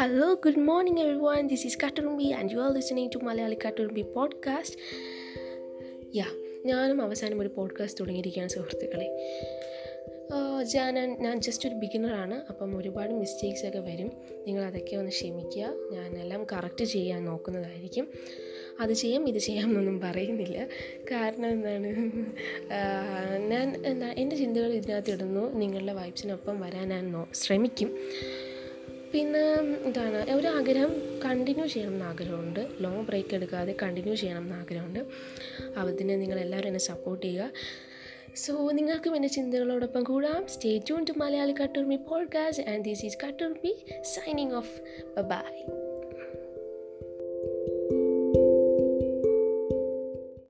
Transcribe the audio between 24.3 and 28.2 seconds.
ചിന്തകൾ ഇതിനകത്ത് ഇടുന്നു. നിങ്ങളുടെ വൈബ്സിനൊപ്പം വരാൻ ഞാൻ ശ്രമിക്കും.